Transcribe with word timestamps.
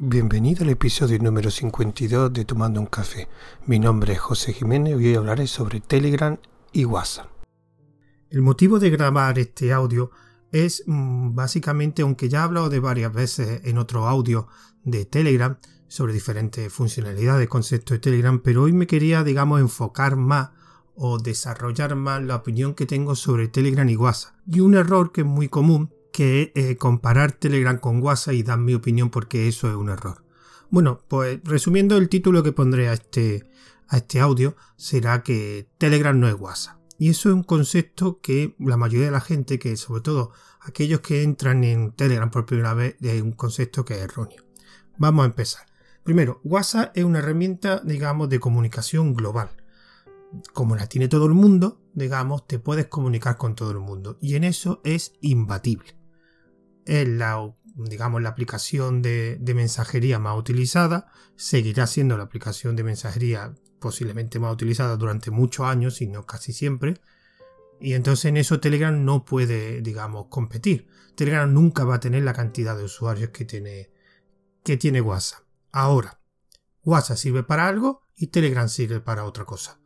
Bienvenido 0.00 0.62
al 0.62 0.70
episodio 0.70 1.18
número 1.18 1.50
52 1.50 2.32
de 2.32 2.44
Tomando 2.44 2.78
un 2.78 2.86
Café. 2.86 3.26
Mi 3.66 3.80
nombre 3.80 4.12
es 4.12 4.20
José 4.20 4.52
Jiménez 4.52 4.92
y 4.92 5.06
hoy 5.08 5.14
hablaré 5.16 5.48
sobre 5.48 5.80
Telegram 5.80 6.38
y 6.70 6.84
WhatsApp. 6.84 7.26
El 8.30 8.42
motivo 8.42 8.78
de 8.78 8.90
grabar 8.90 9.40
este 9.40 9.72
audio 9.72 10.12
es 10.52 10.84
mm, 10.86 11.34
básicamente, 11.34 12.02
aunque 12.02 12.28
ya 12.28 12.38
he 12.38 12.42
hablado 12.42 12.70
de 12.70 12.78
varias 12.78 13.12
veces 13.12 13.62
en 13.64 13.76
otro 13.76 14.06
audio 14.06 14.46
de 14.84 15.04
Telegram 15.04 15.58
sobre 15.88 16.12
diferentes 16.12 16.72
funcionalidades, 16.72 17.48
conceptos 17.48 17.96
de 17.96 17.98
Telegram, 17.98 18.38
pero 18.38 18.62
hoy 18.62 18.72
me 18.72 18.86
quería, 18.86 19.24
digamos, 19.24 19.60
enfocar 19.60 20.14
más 20.14 20.50
o 20.94 21.18
desarrollar 21.18 21.96
más 21.96 22.22
la 22.22 22.36
opinión 22.36 22.74
que 22.74 22.86
tengo 22.86 23.16
sobre 23.16 23.48
Telegram 23.48 23.88
y 23.88 23.96
WhatsApp. 23.96 24.32
Y 24.46 24.60
un 24.60 24.76
error 24.76 25.10
que 25.10 25.22
es 25.22 25.26
muy 25.26 25.48
común, 25.48 25.92
que 26.18 26.50
eh, 26.56 26.74
comparar 26.74 27.30
Telegram 27.30 27.78
con 27.78 28.02
WhatsApp 28.02 28.34
y 28.34 28.42
dar 28.42 28.58
mi 28.58 28.74
opinión 28.74 29.08
porque 29.08 29.46
eso 29.46 29.68
es 29.68 29.76
un 29.76 29.88
error. 29.88 30.24
Bueno, 30.68 31.00
pues 31.06 31.38
resumiendo 31.44 31.96
el 31.96 32.08
título 32.08 32.42
que 32.42 32.50
pondré 32.50 32.88
a 32.88 32.94
este, 32.94 33.48
a 33.86 33.98
este 33.98 34.18
audio 34.18 34.56
será 34.76 35.22
que 35.22 35.68
Telegram 35.78 36.18
no 36.18 36.26
es 36.26 36.34
WhatsApp. 36.34 36.80
Y 36.98 37.10
eso 37.10 37.28
es 37.28 37.36
un 37.36 37.44
concepto 37.44 38.18
que 38.20 38.56
la 38.58 38.76
mayoría 38.76 39.06
de 39.06 39.12
la 39.12 39.20
gente, 39.20 39.60
que 39.60 39.76
sobre 39.76 40.00
todo 40.00 40.32
aquellos 40.60 41.02
que 41.02 41.22
entran 41.22 41.62
en 41.62 41.92
Telegram 41.92 42.32
por 42.32 42.46
primera 42.46 42.74
vez, 42.74 42.96
es 43.00 43.22
un 43.22 43.30
concepto 43.30 43.84
que 43.84 43.94
es 43.94 44.00
erróneo. 44.00 44.42
Vamos 44.96 45.22
a 45.22 45.26
empezar. 45.26 45.66
Primero, 46.02 46.40
WhatsApp 46.42 46.96
es 46.96 47.04
una 47.04 47.20
herramienta, 47.20 47.80
digamos, 47.84 48.28
de 48.28 48.40
comunicación 48.40 49.14
global. 49.14 49.50
Como 50.52 50.74
la 50.74 50.88
tiene 50.88 51.06
todo 51.06 51.26
el 51.26 51.34
mundo, 51.34 51.80
digamos, 51.94 52.44
te 52.48 52.58
puedes 52.58 52.88
comunicar 52.88 53.36
con 53.36 53.54
todo 53.54 53.70
el 53.70 53.78
mundo. 53.78 54.18
Y 54.20 54.34
en 54.34 54.42
eso 54.42 54.80
es 54.82 55.12
imbatible. 55.20 55.98
Es 56.88 57.06
la, 57.06 57.54
digamos, 57.76 58.20
la 58.20 58.30
aplicación 58.30 59.00
de, 59.02 59.36
de 59.40 59.54
mensajería 59.54 60.18
más 60.18 60.36
utilizada. 60.36 61.12
Seguirá 61.36 61.86
siendo 61.86 62.16
la 62.16 62.24
aplicación 62.24 62.74
de 62.74 62.82
mensajería 62.82 63.54
posiblemente 63.78 64.38
más 64.38 64.52
utilizada 64.52 64.96
durante 64.96 65.30
muchos 65.30 65.66
años, 65.66 65.96
si 65.96 66.06
no 66.06 66.26
casi 66.26 66.52
siempre. 66.52 67.00
Y 67.80 67.94
entonces 67.94 68.26
en 68.26 68.36
eso 68.36 68.60
Telegram 68.60 69.04
no 69.04 69.24
puede, 69.24 69.80
digamos, 69.82 70.26
competir. 70.28 70.88
Telegram 71.14 71.52
nunca 71.52 71.84
va 71.84 71.96
a 71.96 72.00
tener 72.00 72.24
la 72.24 72.32
cantidad 72.32 72.76
de 72.76 72.84
usuarios 72.84 73.30
que 73.30 73.44
tiene, 73.44 73.90
que 74.64 74.76
tiene 74.76 75.00
WhatsApp. 75.00 75.42
Ahora, 75.70 76.20
WhatsApp 76.84 77.16
sirve 77.16 77.42
para 77.42 77.68
algo 77.68 78.02
y 78.16 78.28
Telegram 78.28 78.68
sirve 78.68 79.00
para 79.00 79.24
otra 79.24 79.44
cosa. 79.44 79.80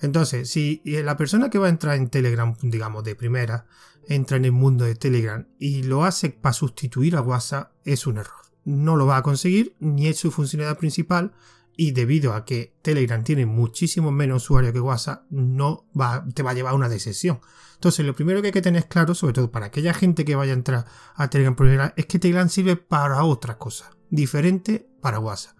Entonces, 0.00 0.50
si 0.50 0.82
la 0.84 1.16
persona 1.16 1.50
que 1.50 1.58
va 1.58 1.66
a 1.66 1.70
entrar 1.70 1.96
en 1.96 2.08
Telegram, 2.08 2.54
digamos, 2.62 3.04
de 3.04 3.14
primera, 3.14 3.66
entra 4.08 4.36
en 4.36 4.44
el 4.44 4.52
mundo 4.52 4.84
de 4.84 4.94
Telegram 4.94 5.46
y 5.58 5.82
lo 5.82 6.04
hace 6.04 6.30
para 6.30 6.52
sustituir 6.52 7.16
a 7.16 7.22
WhatsApp, 7.22 7.72
es 7.84 8.06
un 8.06 8.18
error. 8.18 8.34
No 8.64 8.96
lo 8.96 9.06
va 9.06 9.18
a 9.18 9.22
conseguir, 9.22 9.74
ni 9.80 10.06
es 10.06 10.18
su 10.18 10.30
funcionalidad 10.30 10.78
principal, 10.78 11.32
y 11.76 11.92
debido 11.92 12.32
a 12.32 12.44
que 12.44 12.74
Telegram 12.82 13.22
tiene 13.22 13.46
muchísimo 13.46 14.10
menos 14.10 14.44
usuarios 14.44 14.72
que 14.72 14.80
WhatsApp, 14.80 15.24
no 15.30 15.86
te 16.34 16.42
va 16.42 16.50
a 16.50 16.54
llevar 16.54 16.72
a 16.72 16.76
una 16.76 16.88
decepción. 16.88 17.40
Entonces, 17.74 18.06
lo 18.06 18.14
primero 18.14 18.40
que 18.40 18.48
hay 18.48 18.52
que 18.52 18.62
tener 18.62 18.88
claro, 18.88 19.14
sobre 19.14 19.34
todo 19.34 19.50
para 19.50 19.66
aquella 19.66 19.92
gente 19.92 20.24
que 20.24 20.34
vaya 20.34 20.52
a 20.52 20.56
entrar 20.56 20.86
a 21.14 21.28
Telegram 21.28 21.54
primera, 21.54 21.92
es 21.96 22.06
que 22.06 22.18
Telegram 22.18 22.48
sirve 22.48 22.76
para 22.76 23.22
otra 23.24 23.58
cosa, 23.58 23.90
diferente 24.08 24.88
para 25.02 25.18
WhatsApp. 25.18 25.56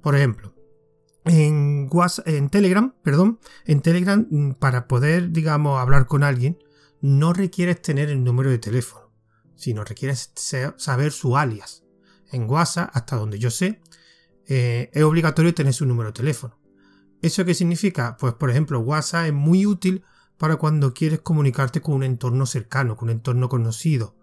Por 0.00 0.14
ejemplo, 0.14 0.54
en, 1.24 1.71
En 2.24 2.48
Telegram, 2.48 2.94
perdón, 3.02 3.38
en 3.66 3.82
Telegram, 3.82 4.26
mm, 4.30 4.52
para 4.54 4.88
poder, 4.88 5.30
digamos, 5.30 5.78
hablar 5.80 6.06
con 6.06 6.22
alguien, 6.22 6.58
no 7.00 7.32
requieres 7.32 7.82
tener 7.82 8.08
el 8.08 8.24
número 8.24 8.50
de 8.50 8.58
teléfono, 8.58 9.10
sino 9.56 9.84
requieres 9.84 10.32
saber 10.76 11.12
su 11.12 11.36
alias. 11.36 11.84
En 12.30 12.48
WhatsApp, 12.48 12.90
hasta 12.94 13.16
donde 13.16 13.38
yo 13.38 13.50
sé, 13.50 13.82
eh, 14.46 14.90
es 14.92 15.02
obligatorio 15.02 15.54
tener 15.54 15.74
su 15.74 15.84
número 15.84 16.08
de 16.08 16.14
teléfono. 16.14 16.58
¿Eso 17.20 17.44
qué 17.44 17.54
significa? 17.54 18.16
Pues 18.18 18.34
por 18.34 18.50
ejemplo, 18.50 18.80
WhatsApp 18.80 19.26
es 19.26 19.32
muy 19.32 19.66
útil 19.66 20.02
para 20.38 20.56
cuando 20.56 20.94
quieres 20.94 21.20
comunicarte 21.20 21.80
con 21.80 21.96
un 21.96 22.02
entorno 22.04 22.46
cercano, 22.46 22.96
con 22.96 23.08
un 23.08 23.16
entorno 23.16 23.48
conocido. 23.48 24.16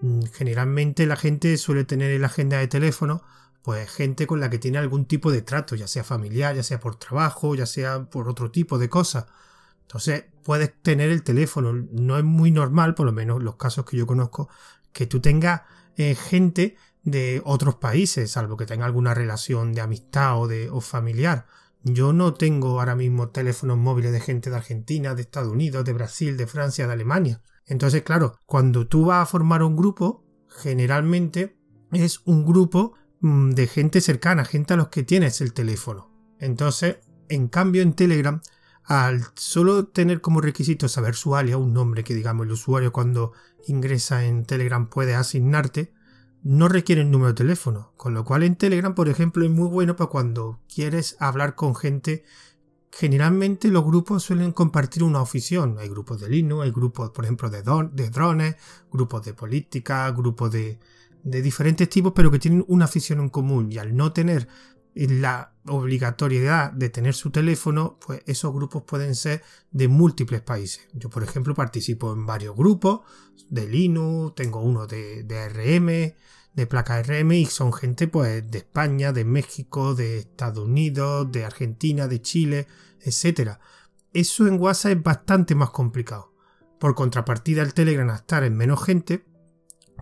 Mm, 0.00 0.22
generalmente 0.32 1.06
la 1.06 1.16
gente 1.16 1.56
suele 1.58 1.84
tener 1.84 2.10
en 2.10 2.22
la 2.22 2.28
agenda 2.28 2.58
de 2.58 2.66
teléfono 2.68 3.22
pues 3.64 3.90
gente 3.90 4.26
con 4.26 4.40
la 4.40 4.50
que 4.50 4.58
tiene 4.58 4.76
algún 4.76 5.06
tipo 5.06 5.32
de 5.32 5.40
trato, 5.40 5.74
ya 5.74 5.88
sea 5.88 6.04
familiar, 6.04 6.54
ya 6.54 6.62
sea 6.62 6.78
por 6.78 6.96
trabajo, 6.96 7.54
ya 7.54 7.64
sea 7.64 8.04
por 8.04 8.28
otro 8.28 8.50
tipo 8.50 8.78
de 8.78 8.90
cosas. 8.90 9.24
Entonces 9.80 10.26
puedes 10.42 10.70
tener 10.82 11.08
el 11.08 11.22
teléfono. 11.22 11.72
No 11.72 12.18
es 12.18 12.24
muy 12.24 12.50
normal, 12.50 12.94
por 12.94 13.06
lo 13.06 13.12
menos 13.12 13.42
los 13.42 13.56
casos 13.56 13.86
que 13.86 13.96
yo 13.96 14.06
conozco, 14.06 14.50
que 14.92 15.06
tú 15.06 15.20
tengas 15.20 15.62
eh, 15.96 16.14
gente 16.14 16.76
de 17.04 17.40
otros 17.46 17.76
países, 17.76 18.32
salvo 18.32 18.58
que 18.58 18.66
tenga 18.66 18.84
alguna 18.84 19.14
relación 19.14 19.72
de 19.72 19.80
amistad 19.80 20.38
o, 20.38 20.46
de, 20.46 20.68
o 20.68 20.82
familiar. 20.82 21.46
Yo 21.84 22.12
no 22.12 22.34
tengo 22.34 22.80
ahora 22.80 22.94
mismo 22.94 23.30
teléfonos 23.30 23.78
móviles 23.78 24.12
de 24.12 24.20
gente 24.20 24.50
de 24.50 24.56
Argentina, 24.56 25.14
de 25.14 25.22
Estados 25.22 25.50
Unidos, 25.50 25.86
de 25.86 25.94
Brasil, 25.94 26.36
de 26.36 26.46
Francia, 26.46 26.86
de 26.86 26.92
Alemania. 26.92 27.40
Entonces, 27.64 28.02
claro, 28.02 28.36
cuando 28.44 28.86
tú 28.88 29.06
vas 29.06 29.22
a 29.22 29.26
formar 29.26 29.62
un 29.62 29.74
grupo, 29.74 30.22
generalmente 30.48 31.56
es 31.92 32.20
un 32.26 32.44
grupo 32.44 32.94
de 33.24 33.66
gente 33.66 34.02
cercana, 34.02 34.44
gente 34.44 34.74
a 34.74 34.76
los 34.76 34.88
que 34.88 35.02
tienes 35.02 35.40
el 35.40 35.54
teléfono. 35.54 36.10
Entonces, 36.38 36.98
en 37.30 37.48
cambio 37.48 37.80
en 37.80 37.94
Telegram, 37.94 38.42
al 38.84 39.24
solo 39.34 39.86
tener 39.86 40.20
como 40.20 40.42
requisito 40.42 40.88
saber 40.88 41.14
su 41.14 41.34
alias, 41.34 41.58
un 41.58 41.72
nombre 41.72 42.04
que 42.04 42.14
digamos 42.14 42.44
el 42.44 42.52
usuario 42.52 42.92
cuando 42.92 43.32
ingresa 43.66 44.26
en 44.26 44.44
Telegram 44.44 44.90
puede 44.90 45.14
asignarte, 45.14 45.94
no 46.42 46.68
requieren 46.68 47.10
número 47.10 47.28
de 47.28 47.36
teléfono, 47.36 47.94
con 47.96 48.12
lo 48.12 48.26
cual 48.26 48.42
en 48.42 48.56
Telegram, 48.56 48.94
por 48.94 49.08
ejemplo, 49.08 49.42
es 49.46 49.50
muy 49.50 49.68
bueno 49.68 49.96
para 49.96 50.10
cuando 50.10 50.60
quieres 50.72 51.16
hablar 51.18 51.54
con 51.54 51.74
gente. 51.74 52.24
Generalmente 52.92 53.68
los 53.68 53.84
grupos 53.86 54.22
suelen 54.22 54.52
compartir 54.52 55.02
una 55.02 55.22
afición. 55.22 55.78
Hay 55.78 55.88
grupos 55.88 56.20
de 56.20 56.28
Linux, 56.28 56.64
hay 56.64 56.72
grupos, 56.72 57.08
por 57.10 57.24
ejemplo, 57.24 57.48
de, 57.48 57.62
de 57.62 58.10
drones, 58.10 58.56
grupos 58.92 59.24
de 59.24 59.32
política, 59.32 60.10
grupos 60.10 60.52
de, 60.52 60.78
de 61.24 61.42
diferentes 61.42 61.88
tipos, 61.88 62.12
pero 62.14 62.30
que 62.30 62.38
tienen 62.38 62.64
una 62.68 62.84
afición 62.84 63.18
en 63.20 63.30
común. 63.30 63.72
Y 63.72 63.78
al 63.78 63.96
no 63.96 64.12
tener 64.12 64.46
la 64.94 65.52
obligatoriedad 65.66 66.70
de 66.70 66.88
tener 66.88 67.14
su 67.14 67.30
teléfono, 67.30 67.98
pues 68.06 68.22
esos 68.26 68.52
grupos 68.54 68.84
pueden 68.84 69.16
ser 69.16 69.42
de 69.72 69.88
múltiples 69.88 70.42
países. 70.42 70.86
Yo, 70.92 71.10
por 71.10 71.24
ejemplo, 71.24 71.54
participo 71.54 72.12
en 72.12 72.26
varios 72.26 72.54
grupos 72.54 73.00
de 73.48 73.66
Linux, 73.66 74.36
tengo 74.36 74.60
uno 74.60 74.86
de, 74.86 75.24
de 75.24 75.48
RM, 75.48 76.14
de 76.54 76.66
placa 76.66 77.02
RM 77.02 77.32
y 77.32 77.46
son 77.46 77.72
gente 77.72 78.06
pues 78.06 78.48
de 78.48 78.58
España, 78.58 79.12
de 79.12 79.24
México, 79.24 79.94
de 79.94 80.18
Estados 80.18 80.64
Unidos, 80.64 81.30
de 81.32 81.44
Argentina, 81.44 82.06
de 82.06 82.22
Chile, 82.22 82.68
etc. 83.00 83.58
Eso 84.12 84.46
en 84.46 84.60
WhatsApp 84.60 84.92
es 84.92 85.02
bastante 85.02 85.54
más 85.54 85.70
complicado. 85.70 86.32
Por 86.78 86.94
contrapartida 86.94 87.62
el 87.62 87.74
Telegram 87.74 88.10
a 88.10 88.16
estar 88.16 88.44
en 88.44 88.56
menos 88.56 88.84
gente, 88.84 89.24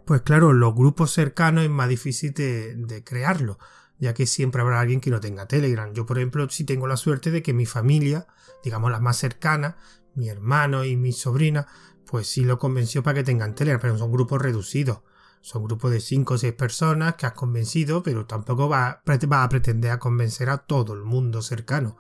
pues 0.05 0.23
claro, 0.23 0.53
los 0.53 0.75
grupos 0.75 1.13
cercanos 1.13 1.65
es 1.65 1.71
más 1.71 1.89
difícil 1.89 2.33
de, 2.33 2.75
de 2.75 3.05
crearlo, 3.05 3.59
ya 3.99 4.15
que 4.15 4.27
siempre 4.27 4.63
habrá 4.63 4.81
alguien 4.81 5.01
que 5.01 5.11
no 5.11 5.21
tenga 5.21 5.47
Telegram. 5.47 5.93
Yo, 5.93 6.07
por 6.07 6.19
ejemplo, 6.19 6.49
sí 6.51 6.65
tengo 6.65 6.87
la 6.87 6.97
suerte 6.97 7.31
de 7.31 7.43
que 7.43 7.53
mi 7.53 7.67
familia, 7.67 8.27
digamos 8.65 8.91
la 8.91 9.01
más 9.01 9.17
cercana, 9.17 9.77
mi 10.15 10.29
hermano 10.29 10.85
y 10.85 10.97
mi 10.97 11.13
sobrina, 11.13 11.67
pues 12.07 12.27
sí 12.27 12.45
lo 12.45 12.59
convenció 12.59 13.03
para 13.03 13.17
que 13.17 13.25
tengan 13.25 13.55
Telegram, 13.55 13.81
pero 13.81 13.99
son 13.99 14.13
grupos 14.13 14.43
reducidos. 14.43 15.01
Son 15.41 15.65
grupos 15.65 15.91
de 15.91 16.01
5 16.01 16.35
o 16.35 16.39
6 16.39 16.53
personas 16.53 17.17
que 17.17 17.27
has 17.27 17.33
convencido, 17.33 18.03
pero 18.03 18.27
tampoco 18.27 18.69
va, 18.69 19.03
va 19.05 19.43
a 19.43 19.49
pretender 19.49 19.91
a 19.91 19.99
convencer 19.99 20.49
a 20.49 20.59
todo 20.59 20.95
el 20.95 21.03
mundo 21.03 21.43
cercano. 21.43 21.97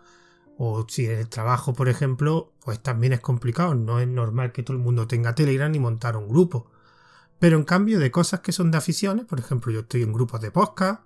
O 0.58 0.86
si 0.88 1.06
en 1.06 1.18
el 1.18 1.28
trabajo, 1.28 1.72
por 1.72 1.88
ejemplo, 1.88 2.52
pues 2.64 2.80
también 2.80 3.12
es 3.12 3.20
complicado. 3.20 3.74
No 3.74 3.98
es 3.98 4.06
normal 4.06 4.52
que 4.52 4.62
todo 4.62 4.76
el 4.76 4.82
mundo 4.82 5.08
tenga 5.08 5.34
Telegram 5.34 5.72
ni 5.72 5.80
montar 5.80 6.16
un 6.16 6.28
grupo. 6.28 6.70
Pero 7.42 7.56
en 7.56 7.64
cambio 7.64 7.98
de 7.98 8.12
cosas 8.12 8.38
que 8.38 8.52
son 8.52 8.70
de 8.70 8.78
aficiones, 8.78 9.24
por 9.24 9.40
ejemplo, 9.40 9.72
yo 9.72 9.80
estoy 9.80 10.04
en 10.04 10.12
grupos 10.12 10.40
de 10.40 10.52
podcast, 10.52 11.00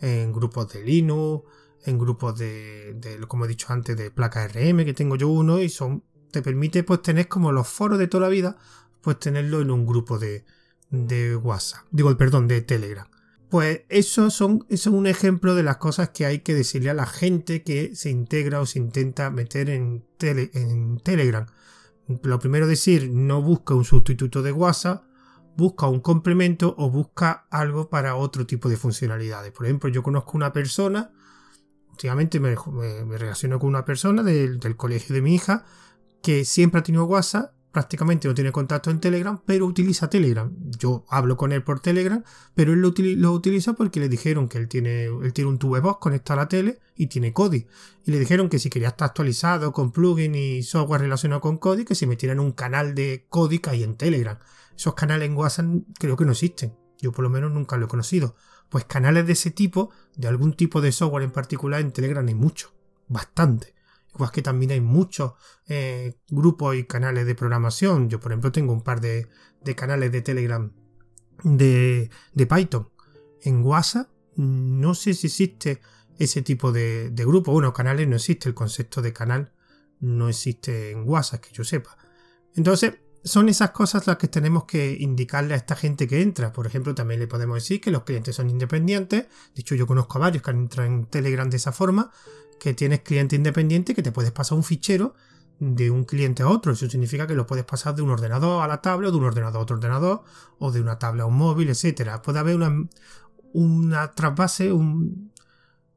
en 0.00 0.32
grupos 0.32 0.72
de 0.72 0.84
Linux, 0.84 1.42
en 1.84 1.98
grupos 1.98 2.38
de, 2.38 2.94
de, 2.94 3.18
como 3.26 3.46
he 3.46 3.48
dicho 3.48 3.66
antes, 3.70 3.96
de 3.96 4.12
placa 4.12 4.46
RM, 4.46 4.84
que 4.84 4.94
tengo 4.94 5.16
yo 5.16 5.26
uno, 5.26 5.60
y 5.60 5.68
son, 5.68 6.04
te 6.30 6.40
permite 6.40 6.84
pues 6.84 7.02
tener 7.02 7.26
como 7.26 7.50
los 7.50 7.66
foros 7.66 7.98
de 7.98 8.06
toda 8.06 8.20
la 8.20 8.28
vida, 8.28 8.56
pues 9.00 9.18
tenerlo 9.18 9.60
en 9.60 9.72
un 9.72 9.84
grupo 9.84 10.20
de, 10.20 10.44
de 10.90 11.34
WhatsApp, 11.34 11.84
digo, 11.90 12.16
perdón, 12.16 12.46
de 12.46 12.60
Telegram. 12.60 13.08
Pues 13.50 13.80
eso, 13.88 14.30
son, 14.30 14.64
eso 14.68 14.90
es 14.90 14.94
un 14.94 15.08
ejemplo 15.08 15.56
de 15.56 15.64
las 15.64 15.78
cosas 15.78 16.10
que 16.10 16.26
hay 16.26 16.42
que 16.42 16.54
decirle 16.54 16.90
a 16.90 16.94
la 16.94 17.06
gente 17.06 17.64
que 17.64 17.96
se 17.96 18.08
integra 18.08 18.60
o 18.60 18.66
se 18.66 18.78
intenta 18.78 19.30
meter 19.30 19.68
en, 19.68 20.04
en 20.20 21.00
Telegram. 21.00 21.46
Lo 22.22 22.38
primero 22.38 22.68
decir, 22.68 23.10
no 23.10 23.42
busca 23.42 23.74
un 23.74 23.84
sustituto 23.84 24.42
de 24.44 24.52
WhatsApp, 24.52 25.10
busca 25.56 25.86
un 25.86 26.00
complemento 26.00 26.74
o 26.78 26.90
busca 26.90 27.46
algo 27.50 27.88
para 27.88 28.16
otro 28.16 28.46
tipo 28.46 28.68
de 28.68 28.76
funcionalidades. 28.76 29.52
Por 29.52 29.66
ejemplo, 29.66 29.88
yo 29.88 30.02
conozco 30.02 30.32
una 30.36 30.52
persona, 30.52 31.12
últimamente 31.90 32.40
me, 32.40 32.54
relaciono 33.18 33.58
con 33.58 33.68
una 33.68 33.84
persona 33.84 34.22
del, 34.22 34.58
colegio 34.76 35.14
de 35.14 35.22
mi 35.22 35.34
hija, 35.34 35.64
que 36.22 36.44
siempre 36.44 36.80
ha 36.80 36.82
tenido 36.82 37.04
WhatsApp 37.04 37.54
prácticamente 37.72 38.28
no 38.28 38.34
tiene 38.34 38.52
contacto 38.52 38.90
en 38.90 39.00
Telegram, 39.00 39.40
pero 39.44 39.64
utiliza 39.66 40.10
Telegram. 40.10 40.54
Yo 40.78 41.04
hablo 41.08 41.36
con 41.38 41.52
él 41.52 41.64
por 41.64 41.80
Telegram, 41.80 42.22
pero 42.54 42.74
él 42.74 42.80
lo, 42.80 43.32
utiliza 43.32 43.72
porque 43.72 43.98
le 43.98 44.10
dijeron 44.10 44.46
que 44.46 44.58
él 44.58 44.68
tiene, 44.68 45.04
él 45.06 45.32
tiene 45.32 45.50
un 45.50 45.58
voz 45.58 45.96
conectado 45.98 46.40
a 46.40 46.42
la 46.44 46.48
tele 46.48 46.80
y 46.94 47.06
tiene 47.06 47.32
Kodi. 47.32 47.66
Y 48.04 48.10
le 48.10 48.18
dijeron 48.20 48.50
que 48.50 48.58
si 48.58 48.68
quería 48.68 48.88
estar 48.88 49.08
actualizado 49.08 49.72
con 49.72 49.90
plugin 49.90 50.34
y 50.34 50.62
software 50.62 51.00
relacionado 51.00 51.40
con 51.40 51.56
Kodi, 51.56 51.84
que 51.84 51.94
se 51.94 52.06
metiera 52.06 52.34
en 52.34 52.40
un 52.40 52.52
canal 52.52 52.94
de 52.94 53.26
Kodi 53.30 53.58
que 53.58 53.70
hay 53.70 53.82
en 53.82 53.96
Telegram. 53.96 54.38
Esos 54.76 54.94
canales 54.94 55.28
en 55.28 55.36
WhatsApp 55.36 55.66
creo 55.98 56.16
que 56.16 56.24
no 56.24 56.32
existen. 56.32 56.76
Yo 56.98 57.12
por 57.12 57.22
lo 57.24 57.30
menos 57.30 57.52
nunca 57.52 57.76
lo 57.76 57.86
he 57.86 57.88
conocido. 57.88 58.36
Pues 58.68 58.84
canales 58.84 59.26
de 59.26 59.34
ese 59.34 59.50
tipo, 59.50 59.90
de 60.16 60.28
algún 60.28 60.54
tipo 60.54 60.80
de 60.80 60.92
software 60.92 61.24
en 61.24 61.32
particular 61.32 61.80
en 61.80 61.92
Telegram 61.92 62.26
hay 62.26 62.34
mucho. 62.34 62.72
Bastante. 63.08 63.74
Igual 64.14 64.30
que 64.30 64.42
también 64.42 64.70
hay 64.72 64.80
muchos 64.80 65.32
eh, 65.66 66.18
grupos 66.30 66.76
y 66.76 66.84
canales 66.84 67.26
de 67.26 67.34
programación. 67.34 68.08
Yo, 68.08 68.20
por 68.20 68.32
ejemplo, 68.32 68.52
tengo 68.52 68.72
un 68.72 68.82
par 68.82 69.00
de, 69.00 69.28
canales 69.74 70.12
de 70.12 70.22
Telegram 70.22 70.72
de, 71.42 72.10
Python. 72.34 72.88
En 73.42 73.62
WhatsApp 73.64 74.08
no 74.36 74.94
sé 74.94 75.14
si 75.14 75.26
existe 75.26 75.80
ese 76.18 76.42
tipo 76.42 76.72
de, 76.72 77.10
de, 77.10 77.24
grupo. 77.24 77.52
Bueno, 77.52 77.72
canales 77.72 78.06
no 78.06 78.16
existe. 78.16 78.48
El 78.48 78.54
concepto 78.54 79.02
de 79.02 79.12
canal 79.12 79.52
no 80.00 80.28
existe 80.28 80.90
en 80.90 81.08
WhatsApp, 81.08 81.40
que 81.40 81.52
yo 81.52 81.64
sepa. 81.64 81.96
Entonces, 82.54 82.94
son 83.24 83.48
esas 83.48 83.70
cosas 83.70 84.06
las 84.06 84.16
que 84.16 84.28
tenemos 84.28 84.64
que 84.64 84.96
indicarle 84.98 85.54
a 85.54 85.56
esta 85.56 85.76
gente 85.76 86.08
que 86.08 86.22
entra. 86.22 86.52
Por 86.52 86.66
ejemplo, 86.66 86.94
también 86.94 87.20
le 87.20 87.26
podemos 87.26 87.56
decir 87.56 87.80
que 87.80 87.90
los 87.90 88.02
clientes 88.02 88.34
son 88.34 88.50
independientes. 88.50 89.26
De 89.54 89.60
hecho, 89.60 89.74
yo 89.74 89.86
conozco 89.86 90.18
a 90.18 90.22
varios 90.22 90.42
que 90.42 90.50
han 90.50 90.58
entrado 90.58 90.88
en 90.88 91.06
Telegram 91.06 91.48
de 91.48 91.56
esa 91.56 91.72
forma 91.72 92.10
que 92.58 92.74
tienes 92.74 93.00
cliente 93.00 93.36
independiente 93.36 93.94
que 93.94 94.02
te 94.02 94.12
puedes 94.12 94.30
pasar 94.30 94.56
un 94.56 94.64
fichero 94.64 95.14
de 95.58 95.90
un 95.90 96.04
cliente 96.04 96.42
a 96.42 96.48
otro. 96.48 96.72
Eso 96.72 96.88
significa 96.88 97.26
que 97.26 97.34
lo 97.34 97.46
puedes 97.46 97.64
pasar 97.64 97.94
de 97.94 98.02
un 98.02 98.10
ordenador 98.10 98.62
a 98.62 98.68
la 98.68 98.80
tablet, 98.80 99.08
o 99.08 99.12
de 99.12 99.18
un 99.18 99.24
ordenador 99.24 99.58
a 99.58 99.62
otro 99.62 99.76
ordenador, 99.76 100.22
o 100.58 100.72
de 100.72 100.80
una 100.80 100.98
tablet 100.98 101.22
a 101.22 101.26
un 101.26 101.36
móvil, 101.36 101.68
etcétera. 101.68 102.22
Puede 102.22 102.40
haber 102.40 102.56
una, 102.56 102.88
una 103.52 104.10
trasvase 104.12 104.72
un, 104.72 105.31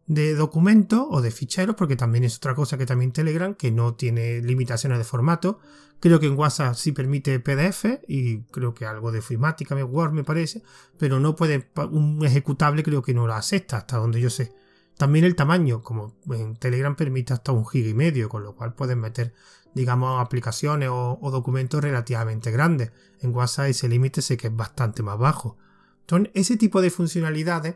de 0.08 0.36
documentos 0.36 1.06
o 1.10 1.22
de 1.22 1.32
ficheros, 1.32 1.76
porque 1.76 1.96
también 1.96 2.24
es 2.24 2.38
otra 2.38 2.54
cosa 2.54 2.78
que 2.78 2.86
también 2.86 3.12
Telegram, 3.12 3.56
que 3.56 3.72
no 3.72 3.96
tiene 3.96 4.42
limitaciones 4.42 4.98
de 4.98 5.04
formato. 5.04 5.60
Creo 6.00 6.20
que 6.20 6.28
en 6.28 6.38
WhatsApp 6.38 6.76
sí 6.76 6.92
permite 6.92 7.40
PDF 7.40 7.86
y 8.08 8.42
creo 8.44 8.74
que 8.74 8.86
algo 8.86 9.12
de 9.12 9.22
Filmática, 9.22 9.76
Word 9.76 10.12
me 10.12 10.24
parece, 10.24 10.62
pero 10.98 11.20
no 11.20 11.36
puede, 11.36 11.70
un 11.92 12.24
ejecutable 12.24 12.84
creo 12.84 13.02
que 13.02 13.14
no 13.14 13.26
lo 13.26 13.34
acepta, 13.34 13.78
hasta 13.78 13.98
donde 13.98 14.22
yo 14.22 14.30
sé. 14.30 14.54
También 14.98 15.26
el 15.26 15.36
tamaño, 15.36 15.82
como 15.82 16.16
en 16.32 16.56
Telegram 16.56 16.96
permite 16.96 17.34
hasta 17.34 17.52
un 17.52 17.66
giga 17.66 17.90
y 17.90 17.94
medio, 17.94 18.30
con 18.30 18.44
lo 18.44 18.56
cual 18.56 18.76
puedes 18.76 18.96
meter, 18.96 19.34
digamos, 19.74 20.22
aplicaciones 20.22 20.90
o, 20.92 21.18
documentos 21.32 21.82
relativamente 21.82 22.52
grandes. 22.52 22.92
En 23.22 23.36
WhatsApp 23.36 23.68
ese 23.68 23.90
límite 23.90 24.22
sé 24.22 24.38
que 24.38 24.48
es 24.48 24.56
bastante 24.56 25.04
más 25.04 25.18
bajo. 25.18 25.58
Entonces, 26.02 26.32
ese 26.36 26.56
tipo 26.56 26.82
de 26.82 26.92
funcionalidades 26.92 27.76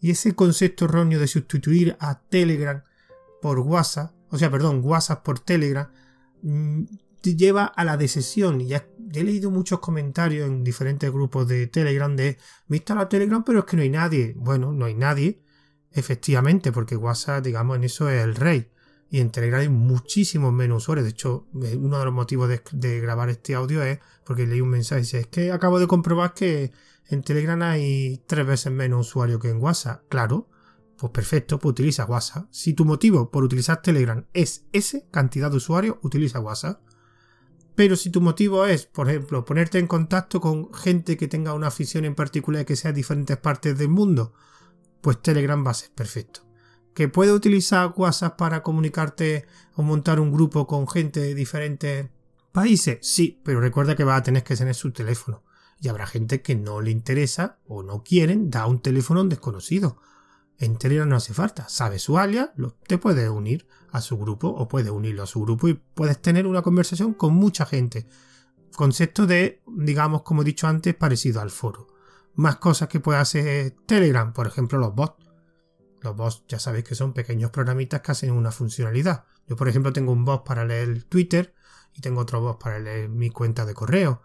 y 0.00 0.10
ese 0.10 0.34
concepto 0.34 0.86
erróneo 0.86 1.18
de 1.18 1.26
sustituir 1.26 1.96
a 2.00 2.20
Telegram 2.20 2.82
por 3.42 3.58
WhatsApp, 3.60 4.12
o 4.30 4.38
sea, 4.38 4.50
perdón, 4.50 4.80
WhatsApp 4.82 5.22
por 5.24 5.40
Telegram, 5.40 5.88
mm, 6.42 6.84
te 7.20 7.36
lleva 7.36 7.64
a 7.64 7.84
la 7.84 7.96
decisión. 7.96 8.60
Y 8.60 8.68
ya, 8.68 8.86
he 9.12 9.22
leído 9.22 9.50
muchos 9.50 9.80
comentarios 9.80 10.48
en 10.48 10.64
diferentes 10.64 11.10
grupos 11.10 11.48
de 11.48 11.66
Telegram 11.66 12.14
de 12.16 12.38
me 12.68 12.78
instala 12.78 13.08
Telegram, 13.08 13.44
pero 13.44 13.60
es 13.60 13.64
que 13.66 13.76
no 13.76 13.82
hay 13.82 13.90
nadie. 13.90 14.34
Bueno, 14.36 14.72
no 14.72 14.86
hay 14.86 14.94
nadie 14.94 15.42
Efectivamente, 15.92 16.70
porque 16.70 16.96
WhatsApp, 16.96 17.44
digamos, 17.44 17.76
en 17.76 17.84
eso 17.84 18.08
es 18.08 18.22
el 18.22 18.34
rey. 18.36 18.68
Y 19.10 19.18
en 19.18 19.30
Telegram 19.30 19.60
hay 19.60 19.68
muchísimos 19.68 20.52
menos 20.52 20.84
usuarios. 20.84 21.04
De 21.04 21.10
hecho, 21.10 21.48
eh, 21.64 21.76
uno 21.76 21.98
de 21.98 22.04
los 22.04 22.14
motivos 22.14 22.48
de, 22.70 23.00
grabar 23.00 23.28
este 23.28 23.54
audio 23.54 23.82
es 23.82 23.98
porque 24.24 24.46
leí 24.46 24.60
un 24.60 24.68
mensaje 24.68 25.00
y 25.00 25.02
dice, 25.02 25.20
es 25.20 25.26
que 25.26 25.50
acabo 25.50 25.80
de 25.80 25.88
comprobar 25.88 26.32
que 26.32 26.70
en 27.10 27.22
Telegram 27.22 27.60
hay 27.62 28.22
tres 28.26 28.46
veces 28.46 28.72
menos 28.72 29.08
usuarios 29.08 29.40
que 29.40 29.50
en 29.50 29.60
WhatsApp. 29.60 30.04
Claro, 30.08 30.48
pues 30.96 31.12
perfecto, 31.12 31.58
pues 31.58 31.72
utiliza 31.72 32.04
WhatsApp. 32.04 32.46
Si 32.50 32.72
tu 32.72 32.84
motivo 32.84 33.30
por 33.30 33.42
utilizar 33.42 33.82
Telegram 33.82 34.24
es 34.32 34.66
ese 34.72 35.08
cantidad 35.10 35.50
de 35.50 35.56
usuarios, 35.56 35.96
utiliza 36.02 36.38
WhatsApp. 36.38 36.80
Pero 37.74 37.96
si 37.96 38.10
tu 38.10 38.20
motivo 38.20 38.64
es, 38.66 38.86
por 38.86 39.08
ejemplo, 39.08 39.44
ponerte 39.44 39.78
en 39.78 39.88
contacto 39.88 40.40
con 40.40 40.72
gente 40.72 41.16
que 41.16 41.26
tenga 41.26 41.54
una 41.54 41.68
afición 41.68 42.04
en 42.04 42.14
particular 42.14 42.64
que 42.64 42.76
sea 42.76 42.92
de 42.92 42.96
diferentes 42.96 43.36
partes 43.38 43.76
del 43.76 43.88
mundo, 43.88 44.34
pues 45.00 45.20
Telegram 45.20 45.66
va 45.66 45.72
a 45.72 45.74
ser 45.74 45.90
perfecto. 45.90 46.46
¿Que 46.94 47.08
puede 47.08 47.32
utilizar 47.32 47.92
WhatsApp 47.96 48.36
para 48.36 48.62
comunicarte 48.62 49.46
o 49.74 49.82
montar 49.82 50.20
un 50.20 50.30
grupo 50.32 50.66
con 50.66 50.86
gente 50.86 51.18
de 51.20 51.34
diferentes 51.34 52.08
países? 52.52 52.98
Sí, 53.02 53.40
pero 53.42 53.60
recuerda 53.60 53.96
que 53.96 54.04
va 54.04 54.16
a 54.16 54.22
tener 54.22 54.44
que 54.44 54.54
tener 54.54 54.74
su 54.74 54.92
teléfono. 54.92 55.42
Y 55.80 55.88
habrá 55.88 56.06
gente 56.06 56.42
que 56.42 56.54
no 56.54 56.80
le 56.80 56.90
interesa 56.90 57.58
o 57.66 57.82
no 57.82 58.02
quieren 58.02 58.50
dar 58.50 58.68
un 58.68 58.80
teléfono 58.80 59.20
a 59.20 59.22
un 59.22 59.28
desconocido. 59.28 59.96
En 60.58 60.76
Telegram 60.76 61.08
no 61.08 61.16
hace 61.16 61.32
falta. 61.32 61.68
Sabe 61.68 61.98
su 61.98 62.18
alias, 62.18 62.50
te 62.86 62.98
puede 62.98 63.30
unir 63.30 63.66
a 63.90 64.00
su 64.02 64.18
grupo 64.18 64.48
o 64.48 64.68
puede 64.68 64.90
unirlo 64.90 65.22
a 65.22 65.26
su 65.26 65.40
grupo 65.40 65.68
y 65.68 65.74
puedes 65.74 66.20
tener 66.20 66.46
una 66.46 66.62
conversación 66.62 67.14
con 67.14 67.34
mucha 67.34 67.64
gente. 67.64 68.06
Concepto 68.76 69.26
de, 69.26 69.62
digamos, 69.66 70.22
como 70.22 70.42
he 70.42 70.44
dicho 70.44 70.66
antes, 70.66 70.94
parecido 70.94 71.40
al 71.40 71.50
foro 71.50 71.90
más 72.34 72.56
cosas 72.56 72.88
que 72.88 73.00
puede 73.00 73.18
hacer 73.18 73.76
Telegram, 73.86 74.32
por 74.32 74.46
ejemplo 74.46 74.78
los 74.78 74.94
bots. 74.94 75.26
Los 76.00 76.16
bots 76.16 76.44
ya 76.48 76.58
sabéis 76.58 76.84
que 76.84 76.94
son 76.94 77.12
pequeños 77.12 77.50
programitas 77.50 78.00
que 78.00 78.12
hacen 78.12 78.32
una 78.32 78.50
funcionalidad. 78.50 79.24
Yo 79.46 79.56
por 79.56 79.68
ejemplo 79.68 79.92
tengo 79.92 80.12
un 80.12 80.24
bot 80.24 80.44
para 80.44 80.64
leer 80.64 81.04
Twitter 81.04 81.54
y 81.94 82.00
tengo 82.00 82.22
otro 82.22 82.40
bot 82.40 82.58
para 82.58 82.78
leer 82.78 83.08
mi 83.08 83.30
cuenta 83.30 83.66
de 83.66 83.74
correo. 83.74 84.22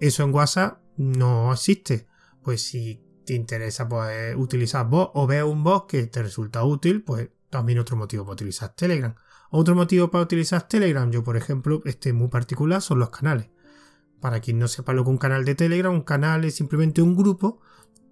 Eso 0.00 0.24
en 0.24 0.34
WhatsApp 0.34 0.78
no 0.96 1.52
existe. 1.52 2.06
Pues 2.42 2.62
si 2.62 3.02
te 3.24 3.34
interesa 3.34 3.88
pues, 3.88 4.36
utilizar 4.36 4.88
bot 4.88 5.10
o 5.14 5.26
ver 5.26 5.44
un 5.44 5.64
bot 5.64 5.88
que 5.88 6.06
te 6.06 6.22
resulta 6.22 6.64
útil, 6.64 7.02
pues 7.02 7.30
también 7.50 7.78
otro 7.78 7.96
motivo 7.96 8.24
para 8.24 8.34
utilizar 8.34 8.74
Telegram. 8.74 9.14
Otro 9.50 9.74
motivo 9.74 10.10
para 10.10 10.24
utilizar 10.24 10.66
Telegram, 10.66 11.10
yo 11.10 11.22
por 11.22 11.36
ejemplo, 11.36 11.80
este 11.84 12.12
muy 12.12 12.28
particular, 12.28 12.82
son 12.82 12.98
los 12.98 13.10
canales. 13.10 13.50
Para 14.20 14.40
quien 14.40 14.58
no 14.58 14.68
sepa 14.68 14.92
lo 14.92 15.04
que 15.04 15.10
un 15.10 15.18
canal 15.18 15.44
de 15.44 15.54
Telegram, 15.54 15.92
un 15.92 16.02
canal 16.02 16.44
es 16.44 16.56
simplemente 16.56 17.02
un 17.02 17.14
grupo, 17.14 17.60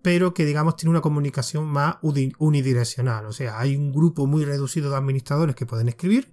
pero 0.03 0.35
que 0.35 0.45
digamos 0.45 0.77
tiene 0.77 0.91
una 0.91 1.01
comunicación 1.01 1.67
más 1.67 1.97
unidireccional. 2.03 3.27
O 3.27 3.33
sea, 3.33 3.59
hay 3.59 3.77
un 3.77 3.93
grupo 3.93 4.27
muy 4.27 4.45
reducido 4.45 4.91
de 4.91 4.97
administradores 4.97 5.57
que 5.57 5.67
pueden 5.67 5.89
escribir 5.89 6.33